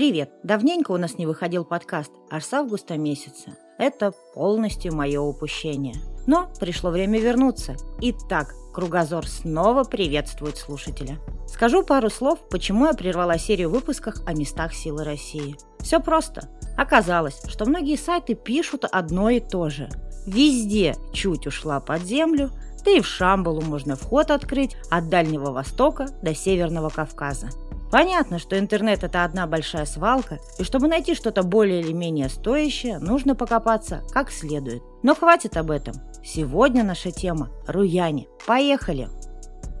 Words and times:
Привет! 0.00 0.30
Давненько 0.42 0.92
у 0.92 0.96
нас 0.96 1.18
не 1.18 1.26
выходил 1.26 1.62
подкаст, 1.62 2.10
аж 2.30 2.42
с 2.42 2.54
августа 2.54 2.96
месяца. 2.96 3.50
Это 3.76 4.14
полностью 4.32 4.94
мое 4.94 5.20
упущение. 5.20 5.94
Но 6.26 6.50
пришло 6.58 6.88
время 6.88 7.20
вернуться. 7.20 7.76
Итак, 8.00 8.54
Кругозор 8.72 9.26
снова 9.26 9.84
приветствует 9.84 10.56
слушателя. 10.56 11.18
Скажу 11.46 11.82
пару 11.82 12.08
слов, 12.08 12.38
почему 12.48 12.86
я 12.86 12.94
прервала 12.94 13.36
серию 13.36 13.68
выпусков 13.68 14.14
о 14.24 14.32
местах 14.32 14.72
силы 14.72 15.04
России. 15.04 15.58
Все 15.80 16.00
просто. 16.00 16.48
Оказалось, 16.78 17.42
что 17.46 17.66
многие 17.66 17.98
сайты 17.98 18.34
пишут 18.34 18.86
одно 18.90 19.28
и 19.28 19.38
то 19.38 19.68
же. 19.68 19.90
Везде 20.26 20.96
чуть 21.12 21.46
ушла 21.46 21.78
под 21.78 22.00
землю, 22.04 22.48
да 22.86 22.90
и 22.90 23.00
в 23.02 23.06
Шамбалу 23.06 23.60
можно 23.60 23.96
вход 23.96 24.30
открыть 24.30 24.78
от 24.90 25.10
Дальнего 25.10 25.50
Востока 25.50 26.06
до 26.22 26.34
Северного 26.34 26.88
Кавказа. 26.88 27.50
Понятно, 27.90 28.38
что 28.38 28.58
интернет– 28.58 29.02
это 29.04 29.24
одна 29.24 29.46
большая 29.46 29.84
свалка, 29.84 30.38
и 30.58 30.64
чтобы 30.64 30.86
найти 30.86 31.14
что-то 31.14 31.42
более 31.42 31.80
или 31.80 31.92
менее 31.92 32.28
стоящее, 32.28 32.98
нужно 32.98 33.34
покопаться 33.34 34.02
как 34.12 34.30
следует. 34.30 34.82
Но 35.02 35.14
хватит 35.14 35.56
об 35.56 35.70
этом. 35.70 35.94
Сегодня 36.24 36.84
наша 36.84 37.10
тема– 37.10 37.50
руяне. 37.66 38.28
Поехали! 38.46 39.08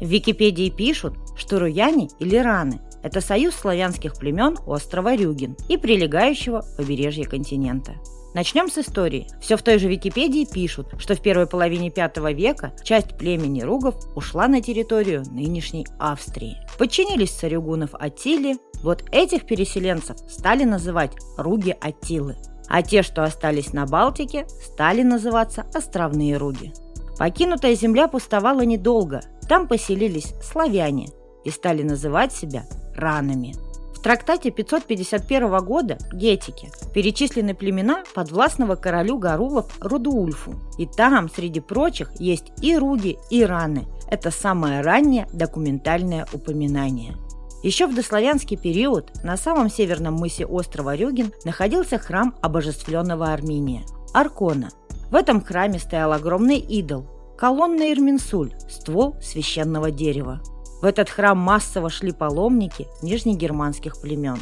В 0.00 0.06
Википедии 0.06 0.70
пишут, 0.70 1.14
что 1.36 1.60
руяне 1.60 2.08
или 2.18 2.36
раны– 2.36 2.80
это 3.02 3.20
союз 3.20 3.54
славянских 3.54 4.16
племен 4.16 4.56
острова 4.66 5.14
Рюген 5.14 5.56
и 5.68 5.76
прилегающего 5.76 6.64
побережья 6.76 7.24
континента. 7.24 7.94
Начнем 8.32 8.70
с 8.70 8.78
истории. 8.78 9.26
Все 9.40 9.56
в 9.56 9.62
той 9.62 9.78
же 9.78 9.88
Википедии 9.88 10.44
пишут, 10.44 10.94
что 10.98 11.16
в 11.16 11.20
первой 11.20 11.46
половине 11.46 11.92
V 11.92 12.32
века 12.32 12.72
часть 12.84 13.16
племени 13.18 13.62
Ругов 13.62 13.96
ушла 14.14 14.46
на 14.46 14.62
территорию 14.62 15.24
нынешней 15.32 15.86
Австрии. 15.98 16.56
Подчинились 16.78 17.32
царюгунов 17.32 17.90
Аттиле. 17.94 18.56
Вот 18.82 19.02
этих 19.10 19.46
переселенцев 19.46 20.16
стали 20.28 20.64
называть 20.64 21.12
Руги 21.36 21.76
Аттилы. 21.80 22.36
А 22.68 22.82
те, 22.82 23.02
что 23.02 23.24
остались 23.24 23.72
на 23.72 23.84
Балтике, 23.84 24.46
стали 24.48 25.02
называться 25.02 25.66
Островные 25.74 26.36
Руги. 26.36 26.72
Покинутая 27.18 27.74
земля 27.74 28.06
пустовала 28.06 28.60
недолго. 28.60 29.22
Там 29.48 29.66
поселились 29.66 30.34
славяне 30.40 31.08
и 31.44 31.50
стали 31.50 31.82
называть 31.82 32.32
себя 32.32 32.64
ранами. 32.94 33.54
Трактате 34.02 34.50
551 34.50 35.58
года 35.58 35.98
Гетики 36.12 36.70
перечислены 36.94 37.54
племена 37.54 38.02
подвластного 38.14 38.74
королю 38.74 39.18
Гарулов 39.18 39.76
Рудуулфу. 39.80 40.54
И 40.78 40.86
там, 40.86 41.28
среди 41.28 41.60
прочих, 41.60 42.10
есть 42.18 42.46
и 42.62 42.76
руги, 42.76 43.18
и 43.28 43.44
раны. 43.44 43.86
Это 44.10 44.30
самое 44.30 44.80
раннее 44.80 45.28
документальное 45.34 46.26
упоминание. 46.32 47.14
Еще 47.62 47.86
в 47.86 47.94
дославянский 47.94 48.56
период 48.56 49.10
на 49.22 49.36
самом 49.36 49.68
северном 49.68 50.14
мысе 50.14 50.46
острова 50.46 50.96
Рюген 50.96 51.32
находился 51.44 51.98
храм 51.98 52.34
обожествленного 52.40 53.32
Армения– 53.32 53.82
Аркона. 54.14 54.70
В 55.10 55.14
этом 55.14 55.44
храме 55.44 55.78
стоял 55.78 56.12
огромный 56.14 56.58
идол– 56.58 57.06
колонна 57.38 57.92
Ирминсуль, 57.92 58.54
ствол 58.70 59.16
священного 59.20 59.90
дерева. 59.90 60.40
В 60.80 60.84
этот 60.84 61.10
храм 61.10 61.38
массово 61.38 61.90
шли 61.90 62.12
паломники 62.12 62.88
нижнегерманских 63.02 64.00
племен. 64.00 64.38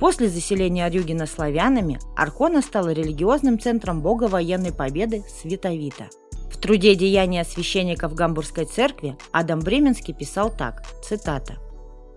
После 0.00 0.28
заселения 0.28 0.88
Рюгена 0.88 1.26
славянами 1.26 1.98
Аркона 2.16 2.62
стала 2.62 2.92
религиозным 2.92 3.58
центром 3.58 4.00
бога 4.00 4.24
военной 4.24 4.72
победы 4.72 5.24
Световита. 5.28 6.08
В 6.50 6.56
труде 6.58 6.94
«Деяния 6.94 7.44
священников 7.44 8.14
Гамбургской 8.14 8.64
церкви» 8.64 9.16
Адам 9.32 9.60
Бременский 9.60 10.14
писал 10.14 10.50
так, 10.50 10.82
цитата. 11.02 11.56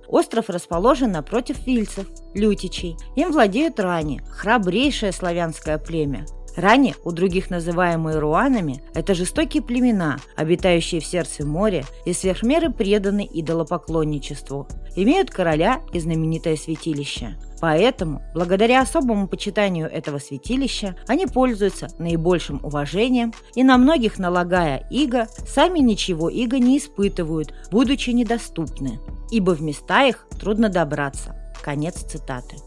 Остров 0.08 0.50
расположен 0.50 1.12
напротив 1.12 1.66
вильцев, 1.66 2.06
лютичей. 2.34 2.98
Им 3.16 3.32
владеют 3.32 3.80
рани, 3.80 4.22
храбрейшее 4.30 5.12
славянское 5.12 5.78
племя, 5.78 6.26
Ранее 6.56 6.96
у 7.06 7.12
других 7.12 7.50
называемые 7.50 8.20
руанами– 8.20 8.84
это 8.94 9.16
жестокие 9.16 9.64
племена, 9.64 10.18
обитающие 10.36 11.00
в 11.00 11.06
сердце 11.06 11.46
моря 11.46 11.86
и 12.06 12.14
сверхмеры 12.14 12.72
преданы 12.72 13.28
идолопоклонничеству. 13.32 14.68
Имеют 14.96 15.32
короля 15.32 15.82
и 15.94 16.00
знаменитое 16.00 16.58
святилище. 16.58 17.38
Поэтому, 17.62 18.22
благодаря 18.34 18.82
особому 18.82 19.28
почитанию 19.28 19.88
этого 19.88 20.18
святилища, 20.18 20.96
они 21.08 21.28
пользуются 21.28 21.88
наибольшим 22.00 22.60
уважением 22.64 23.34
и 23.56 23.64
на 23.64 23.78
многих 23.78 24.18
налагая 24.20 24.86
иго, 24.90 25.28
сами 25.48 25.80
ничего 25.80 26.28
иго 26.28 26.58
не 26.58 26.80
испытывают, 26.80 27.54
будучи 27.72 28.10
недоступны, 28.10 29.00
ибо 29.30 29.52
в 29.52 29.62
места 29.62 30.04
их 30.06 30.26
трудно 30.40 30.70
добраться. 30.70 31.36
Конец 31.64 32.02
цитаты. 32.02 32.58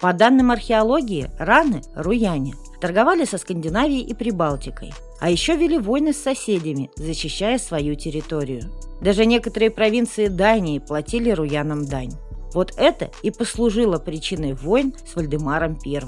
По 0.00 0.14
данным 0.14 0.50
археологии, 0.50 1.30
раны– 1.38 1.82
руяне– 1.94 2.54
торговали 2.80 3.24
со 3.24 3.38
Скандинавией 3.38 4.02
и 4.02 4.14
Прибалтикой, 4.14 4.92
а 5.20 5.30
еще 5.30 5.56
вели 5.56 5.78
войны 5.78 6.12
с 6.12 6.22
соседями, 6.22 6.90
защищая 6.96 7.58
свою 7.58 7.94
территорию. 7.94 8.70
Даже 9.00 9.26
некоторые 9.26 9.70
провинции 9.70 10.28
Дании 10.28 10.78
платили 10.78 11.30
руянам 11.30 11.86
дань. 11.86 12.12
Вот 12.52 12.74
это 12.76 13.10
и 13.22 13.30
послужило 13.30 13.98
причиной 13.98 14.54
войн 14.54 14.94
с 15.06 15.14
Вальдемаром 15.14 15.78
I. 15.84 16.00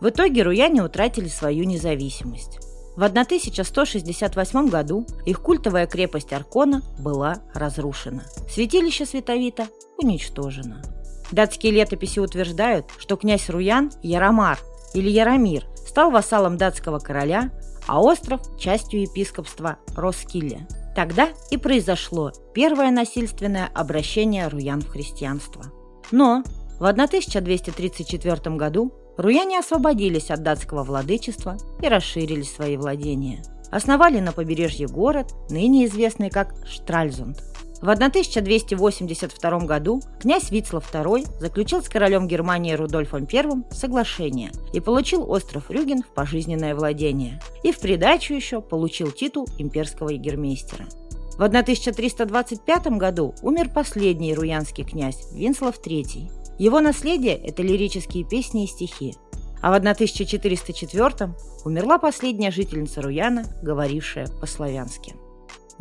В 0.00 0.08
итоге 0.08 0.42
руяне 0.42 0.82
утратили 0.82 1.28
свою 1.28 1.64
независимость. 1.64 2.58
В 2.96 3.02
1168 3.02 4.68
году 4.68 5.06
их 5.24 5.40
культовая 5.40 5.86
крепость 5.86 6.32
Аркона 6.32 6.82
была 6.98 7.42
разрушена. 7.54 8.24
Святилище 8.50 9.06
Световита 9.06 9.68
уничтожено. 9.96 10.82
Датские 11.30 11.72
летописи 11.72 12.18
утверждают, 12.18 12.86
что 12.98 13.16
князь 13.16 13.48
Руян 13.48 13.90
Яромар 14.02 14.58
или 14.92 15.08
Яромир 15.08 15.64
стал 15.86 16.10
вассалом 16.10 16.56
датского 16.56 16.98
короля, 16.98 17.50
а 17.86 18.00
остров– 18.00 18.40
частью 18.58 19.02
епископства 19.02 19.78
Роскилле. 19.96 20.66
Тогда 20.94 21.28
и 21.50 21.56
произошло 21.56 22.32
первое 22.54 22.90
насильственное 22.90 23.70
обращение 23.74 24.48
руян 24.48 24.82
в 24.82 24.88
христианство. 24.88 25.64
Но 26.10 26.42
в 26.78 26.84
1234 26.84 28.56
году 28.56 28.92
руяне 29.16 29.58
освободились 29.58 30.30
от 30.30 30.42
датского 30.42 30.84
владычества 30.84 31.56
и 31.80 31.88
расширили 31.88 32.42
свои 32.42 32.76
владения. 32.76 33.42
Основали 33.70 34.20
на 34.20 34.32
побережье 34.32 34.86
город, 34.86 35.32
ныне 35.48 35.86
известный 35.86 36.28
как 36.28 36.54
Штральзунд– 36.66 37.42
в 37.82 37.90
1282 37.90 39.58
году 39.66 40.00
князь 40.20 40.52
Вицлав 40.52 40.88
II 40.94 41.26
заключил 41.40 41.82
с 41.82 41.88
королем 41.88 42.28
Германии 42.28 42.74
Рудольфом 42.74 43.26
I 43.30 43.44
соглашение 43.72 44.52
и 44.72 44.78
получил 44.78 45.28
остров 45.28 45.68
Рюген 45.68 46.02
в 46.02 46.14
пожизненное 46.14 46.76
владение. 46.76 47.40
И 47.64 47.72
в 47.72 47.80
придачу 47.80 48.34
еще 48.34 48.60
получил 48.60 49.10
титул 49.10 49.48
имперского 49.58 50.10
егермейстера. 50.10 50.86
В 51.32 51.42
1325 51.42 52.86
году 52.98 53.34
умер 53.42 53.70
последний 53.74 54.34
руянский 54.34 54.84
князь 54.84 55.26
Винслав 55.32 55.76
III. 55.84 56.30
Его 56.58 56.80
наследие– 56.80 57.34
это 57.44 57.62
лирические 57.62 58.24
песни 58.24 58.64
и 58.64 58.68
стихи. 58.68 59.16
А 59.60 59.72
в 59.72 59.74
1404 59.74 61.34
умерла 61.64 61.98
последняя 61.98 62.52
жительница 62.52 63.02
Руяна, 63.02 63.44
говорившая 63.62 64.28
по-славянски. 64.40 65.14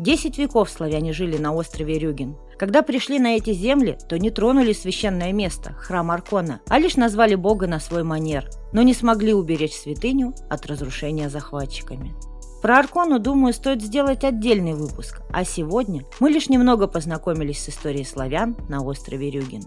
Десять 0.01 0.39
веков 0.39 0.71
славяне 0.71 1.13
жили 1.13 1.37
на 1.37 1.53
острове 1.53 1.99
Рюген. 1.99 2.35
Когда 2.57 2.81
пришли 2.81 3.19
на 3.19 3.35
эти 3.35 3.53
земли, 3.53 3.99
то 4.09 4.17
не 4.17 4.31
тронули 4.31 4.73
священное 4.73 5.31
место, 5.31 5.73
храм 5.73 6.09
Аркона, 6.09 6.59
а 6.67 6.79
лишь 6.79 6.95
назвали 6.95 7.35
Бога 7.35 7.67
на 7.67 7.79
свой 7.79 8.01
манер, 8.01 8.49
но 8.73 8.81
не 8.81 8.95
смогли 8.95 9.31
уберечь 9.31 9.75
святыню 9.75 10.33
от 10.49 10.65
разрушения 10.65 11.29
захватчиками. 11.29 12.15
Про 12.63 12.79
Аркону, 12.79 13.19
думаю, 13.19 13.53
стоит 13.53 13.83
сделать 13.83 14.23
отдельный 14.23 14.73
выпуск, 14.73 15.21
а 15.31 15.43
сегодня 15.45 16.03
мы 16.19 16.31
лишь 16.31 16.49
немного 16.49 16.87
познакомились 16.87 17.63
с 17.63 17.69
историей 17.69 18.03
славян 18.03 18.57
на 18.69 18.83
острове 18.83 19.29
Рюген. 19.29 19.65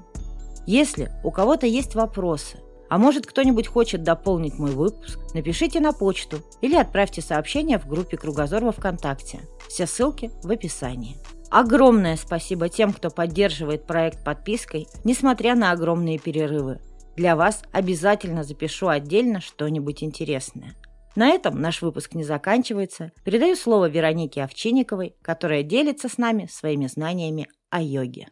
Если 0.67 1.13
у 1.23 1.31
кого-то 1.31 1.69
есть 1.69 1.95
вопросы, 1.95 2.59
а 2.89 2.99
может 2.99 3.27
кто-нибудь 3.27 3.67
хочет 3.67 4.03
дополнить 4.03 4.59
мой 4.59 4.73
выпуск, 4.73 5.19
напишите 5.35 5.81
на 5.81 5.93
почту 5.93 6.39
или 6.61 6.77
отправьте 6.77 7.23
сообщение 7.23 7.79
в 7.79 7.87
группе 7.87 8.17
Кругозор 8.17 8.65
во 8.65 8.73
ВКонтакте. 8.73 9.41
Все 9.69 9.87
ссылки 9.87 10.31
в 10.43 10.51
описании. 10.51 11.17
Огромное 11.51 12.17
спасибо 12.17 12.69
тем, 12.69 12.93
кто 12.93 13.11
поддерживает 13.11 13.87
проект 13.87 14.25
подпиской, 14.25 14.89
несмотря 15.05 15.55
на 15.55 15.71
огромные 15.71 16.19
перерывы. 16.19 16.81
Для 17.17 17.37
вас 17.37 17.63
обязательно 17.73 18.43
запишу 18.43 18.89
отдельно 18.89 19.41
что-нибудь 19.41 20.03
интересное. 20.03 20.75
На 21.15 21.29
этом 21.29 21.61
наш 21.61 21.81
выпуск 21.81 22.15
не 22.15 22.25
заканчивается. 22.25 23.13
Передаю 23.25 23.55
слово 23.55 23.89
Веронике 23.89 24.43
Овчинниковой, 24.43 25.15
которая 25.23 25.63
делится 25.63 26.09
с 26.09 26.19
нами 26.19 26.49
своими 26.51 26.89
знаниями 26.89 27.49
о 27.71 27.81
йоге. 27.81 28.29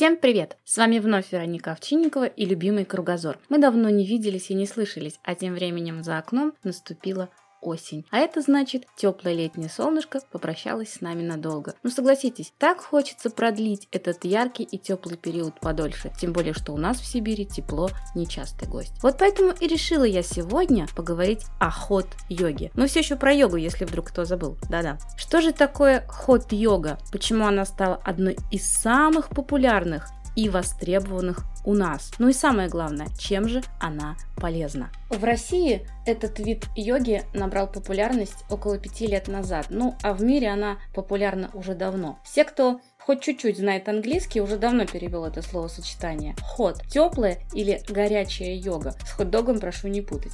Всем 0.00 0.16
привет! 0.16 0.56
С 0.64 0.78
вами 0.78 0.98
вновь 0.98 1.30
Вероника 1.30 1.72
Овчинникова 1.72 2.24
и 2.24 2.46
любимый 2.46 2.86
Кругозор. 2.86 3.38
Мы 3.50 3.58
давно 3.58 3.90
не 3.90 4.06
виделись 4.06 4.48
и 4.48 4.54
не 4.54 4.64
слышались, 4.64 5.20
а 5.24 5.34
тем 5.34 5.52
временем 5.52 6.02
за 6.02 6.16
окном 6.16 6.54
наступила 6.64 7.28
осень. 7.60 8.06
А 8.10 8.18
это 8.18 8.40
значит, 8.40 8.86
теплое 8.96 9.34
летнее 9.34 9.68
солнышко 9.68 10.20
попрощалось 10.30 10.94
с 10.94 11.00
нами 11.00 11.22
надолго. 11.22 11.74
Ну 11.82 11.90
согласитесь, 11.90 12.52
так 12.58 12.80
хочется 12.80 13.30
продлить 13.30 13.88
этот 13.90 14.24
яркий 14.24 14.64
и 14.64 14.78
теплый 14.78 15.16
период 15.16 15.58
подольше. 15.60 16.12
Тем 16.20 16.32
более, 16.32 16.54
что 16.54 16.72
у 16.72 16.76
нас 16.76 16.98
в 16.98 17.06
Сибири 17.06 17.46
тепло 17.46 17.90
нечастый 18.14 18.68
гость. 18.68 18.92
Вот 19.02 19.16
поэтому 19.18 19.52
и 19.58 19.66
решила 19.66 20.04
я 20.04 20.22
сегодня 20.22 20.86
поговорить 20.96 21.44
о 21.58 21.70
ход-йоге. 21.70 22.70
Но 22.74 22.86
все 22.86 23.00
еще 23.00 23.16
про 23.16 23.32
йогу, 23.32 23.56
если 23.56 23.84
вдруг 23.84 24.08
кто 24.08 24.24
забыл. 24.24 24.56
Да-да. 24.68 24.98
Что 25.16 25.40
же 25.40 25.52
такое 25.52 26.06
ход-йога? 26.08 26.98
Почему 27.12 27.46
она 27.46 27.64
стала 27.64 27.96
одной 28.04 28.36
из 28.50 28.66
самых 28.66 29.28
популярных 29.28 30.08
и 30.36 30.48
востребованных 30.48 31.44
у 31.64 31.74
нас. 31.74 32.12
Ну 32.18 32.28
и 32.28 32.32
самое 32.32 32.68
главное, 32.68 33.08
чем 33.18 33.48
же 33.48 33.62
она 33.78 34.16
полезна? 34.36 34.90
В 35.10 35.22
России 35.24 35.86
этот 36.06 36.38
вид 36.38 36.66
йоги 36.76 37.22
набрал 37.34 37.66
популярность 37.66 38.44
около 38.48 38.78
пяти 38.78 39.06
лет 39.06 39.28
назад, 39.28 39.66
ну 39.70 39.96
а 40.02 40.12
в 40.14 40.22
мире 40.22 40.48
она 40.48 40.78
популярна 40.94 41.50
уже 41.52 41.74
давно. 41.74 42.18
Все, 42.24 42.44
кто 42.44 42.80
хоть 42.98 43.20
чуть-чуть 43.20 43.58
знает 43.58 43.88
английский, 43.88 44.40
уже 44.40 44.56
давно 44.56 44.86
перевел 44.86 45.24
это 45.24 45.42
словосочетание. 45.42 46.34
Ход– 46.42 46.82
теплая 46.88 47.38
или 47.54 47.82
горячая 47.88 48.54
йога. 48.54 48.94
С 49.04 49.12
хот-догом 49.12 49.58
прошу 49.58 49.88
не 49.88 50.00
путать. 50.00 50.32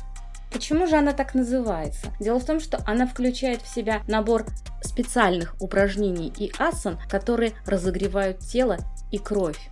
Почему 0.53 0.87
же 0.87 0.97
она 0.97 1.13
так 1.13 1.35
называется? 1.35 2.09
Дело 2.21 2.39
в 2.39 2.45
том, 2.45 2.61
что 2.61 2.81
она 2.87 3.07
включает 3.07 3.63
в 3.63 3.75
себя 3.75 4.03
набор 4.09 4.47
специальных 4.83 5.55
упражнений 5.61 6.33
и 6.39 6.53
асан, 6.59 6.99
которые 7.09 7.53
разогревают 7.67 8.39
тело 8.39 8.79
и 9.11 9.19
кровь. 9.19 9.69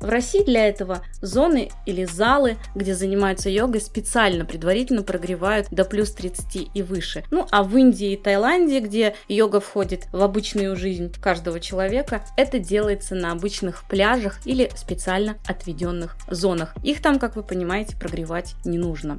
В 0.00 0.08
России 0.08 0.42
для 0.42 0.66
этого 0.66 1.02
зоны 1.20 1.70
или 1.84 2.04
залы, 2.04 2.56
где 2.74 2.94
занимаются 2.94 3.50
йогой, 3.50 3.80
специально 3.80 4.44
предварительно 4.44 5.02
прогревают 5.02 5.68
до 5.70 5.84
плюс 5.84 6.12
30 6.12 6.70
и 6.72 6.82
выше. 6.82 7.24
Ну 7.30 7.46
а 7.50 7.62
в 7.62 7.76
Индии 7.76 8.12
и 8.12 8.16
Таиланде, 8.16 8.80
где 8.80 9.14
йога 9.28 9.60
входит 9.60 10.06
в 10.12 10.22
обычную 10.22 10.74
жизнь 10.76 11.12
каждого 11.20 11.60
человека, 11.60 12.24
это 12.36 12.58
делается 12.58 13.14
на 13.14 13.32
обычных 13.32 13.84
пляжах 13.88 14.38
или 14.46 14.70
специально 14.74 15.36
отведенных 15.46 16.16
зонах. 16.28 16.74
Их 16.82 17.02
там, 17.02 17.18
как 17.18 17.36
вы 17.36 17.42
понимаете, 17.42 17.96
прогревать 17.96 18.54
не 18.64 18.78
нужно. 18.78 19.18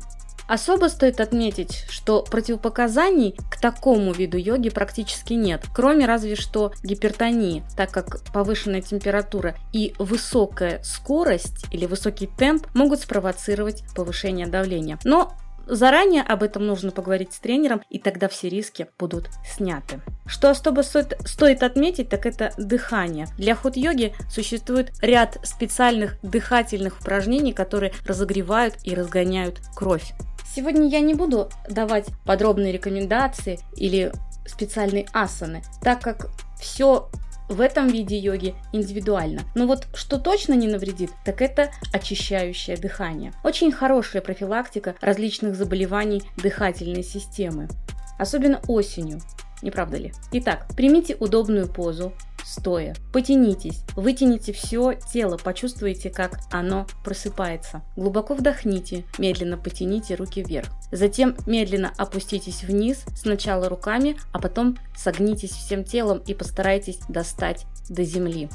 Особо 0.51 0.88
стоит 0.88 1.21
отметить, 1.21 1.86
что 1.89 2.24
противопоказаний 2.24 3.38
к 3.50 3.57
такому 3.57 4.12
виду 4.12 4.38
йоги 4.38 4.68
практически 4.68 5.31
нет, 5.31 5.63
кроме 5.74 6.06
разве 6.06 6.36
что 6.36 6.74
гипертонии, 6.83 7.63
так 7.77 7.92
как 7.92 8.21
повышенная 8.33 8.81
температура 8.81 9.56
и 9.71 9.94
высокая 9.98 10.83
скорость 10.83 11.68
или 11.71 11.86
высокий 11.86 12.27
темп 12.27 12.68
могут 12.74 13.00
спровоцировать 13.00 13.86
повышение 13.95 14.45
давления. 14.45 15.00
Но 15.06 15.31
Заранее 15.68 16.24
об 16.24 16.44
этом 16.44 16.65
нужно 16.65 16.92
поговорить 16.92 17.33
с 17.33 17.39
тренером, 17.39 17.83
и 17.89 18.00
тогда 18.00 18.27
все 18.27 18.50
риски 18.50 18.88
будут 18.98 19.30
сняты. 19.45 20.01
Что 20.25 20.50
особо 20.50 20.81
стоит, 20.81 21.13
стоит 21.25 21.63
отметить, 21.63 22.09
так 22.09 22.25
это 22.25 22.51
дыхание. 22.57 23.27
Для 23.38 23.56
ход-йоги 23.56 24.13
существует 24.30 24.92
ряд 25.01 25.38
специальных 25.44 26.19
дыхательных 26.24 27.00
упражнений, 27.00 27.53
которые 27.53 27.94
разогревают 28.06 28.75
и 28.83 28.95
разгоняют 28.95 29.62
кровь. 29.75 30.13
Сегодня 30.53 30.89
я 30.89 31.00
не 31.00 31.13
буду 31.13 31.50
давать 31.69 32.07
подробные 32.25 32.74
рекомендации 32.74 33.59
или 33.77 34.12
специальные 34.45 35.07
асаны, 35.13 35.63
так 35.81 36.01
как 36.01 36.30
все 36.59 37.09
в 37.48 37.62
этом 37.62 37.88
виде 37.88 38.18
йоги 38.18 38.56
индивидуально. 38.74 39.44
Но 39.56 39.65
вот 39.65 39.88
что 39.94 40.19
точно 40.19 40.53
не 40.53 40.68
навредит, 40.68 41.12
так 41.24 41.42
это 41.42 41.71
очищающее 41.94 42.75
дыхание. 42.75 43.33
Очень 43.44 43.71
хорошая 43.71 44.21
профилактика 44.21 44.95
различных 45.00 45.56
заболеваний 45.56 46.24
дыхательной 46.38 47.03
системы. 47.03 47.69
Особенно 48.19 48.62
осенью, 48.68 49.19
не 49.62 49.71
правда 49.71 49.98
ли? 49.98 50.12
Итак, 50.33 50.68
примите 50.75 51.15
удобную 51.15 51.68
позу, 51.68 52.13
стоя. 52.43 52.95
Потянитесь, 53.13 53.83
вытяните 53.95 54.53
все 54.53 54.93
тело, 54.93 55.38
почувствуйте, 55.38 56.09
как 56.09 56.39
оно 56.51 56.88
просыпается. 57.03 57.81
Глубоко 57.95 58.33
вдохните, 58.33 59.05
медленно 59.17 59.57
потяните 59.57 60.15
руки 60.15 60.43
вверх. 60.43 60.69
Затем 60.91 61.35
медленно 61.45 61.93
опуститесь 61.97 62.63
вниз, 62.63 63.05
сначала 63.15 63.69
руками, 63.69 64.17
а 64.31 64.39
потом 64.39 64.77
согнитесь 64.95 65.51
всем 65.51 65.83
телом 65.83 66.21
и 66.25 66.33
постарайтесь 66.33 66.99
достать 67.07 67.65
до 67.89 68.03
земли. 68.03 68.49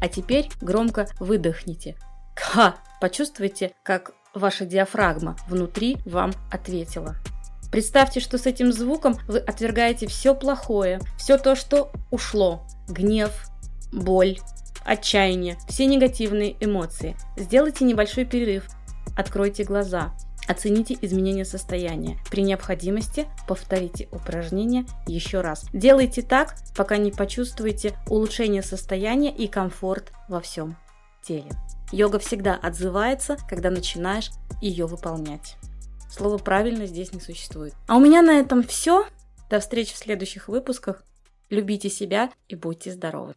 А 0.00 0.08
теперь 0.08 0.48
громко 0.60 1.08
выдохните. 1.18 1.96
Ха! 2.36 2.76
Почувствуйте, 3.00 3.72
как 3.82 4.12
ваша 4.34 4.66
диафрагма 4.66 5.36
внутри 5.48 5.98
вам 6.04 6.32
ответила. 6.50 7.16
Представьте, 7.70 8.20
что 8.20 8.38
с 8.38 8.46
этим 8.46 8.72
звуком 8.72 9.16
вы 9.26 9.38
отвергаете 9.38 10.06
все 10.06 10.34
плохое, 10.34 11.00
все 11.18 11.36
то, 11.36 11.54
что 11.54 11.92
ушло. 12.10 12.66
Гнев, 12.88 13.50
боль, 13.92 14.38
отчаяние, 14.84 15.58
все 15.68 15.86
негативные 15.86 16.56
эмоции. 16.60 17.16
Сделайте 17.36 17.84
небольшой 17.84 18.24
перерыв, 18.24 18.66
откройте 19.16 19.64
глаза, 19.64 20.14
Оцените 20.48 20.96
изменение 21.02 21.44
состояния. 21.44 22.18
При 22.30 22.40
необходимости 22.40 23.26
повторите 23.46 24.08
упражнение 24.10 24.86
еще 25.06 25.42
раз. 25.42 25.66
Делайте 25.74 26.22
так, 26.22 26.54
пока 26.74 26.96
не 26.96 27.10
почувствуете 27.10 27.94
улучшение 28.08 28.62
состояния 28.62 29.30
и 29.30 29.46
комфорт 29.46 30.10
во 30.26 30.40
всем 30.40 30.78
теле. 31.22 31.50
Йога 31.92 32.18
всегда 32.18 32.54
отзывается, 32.54 33.36
когда 33.46 33.68
начинаешь 33.68 34.30
ее 34.62 34.86
выполнять. 34.86 35.56
Слово 36.10 36.38
«правильно» 36.38 36.86
здесь 36.86 37.12
не 37.12 37.20
существует. 37.20 37.74
А 37.86 37.96
у 37.96 38.00
меня 38.00 38.22
на 38.22 38.40
этом 38.40 38.62
все. 38.62 39.06
До 39.50 39.60
встречи 39.60 39.92
в 39.92 39.98
следующих 39.98 40.48
выпусках. 40.48 41.04
Любите 41.50 41.88
себя 41.88 42.30
и 42.48 42.54
будьте 42.54 42.92
здоровы. 42.92 43.34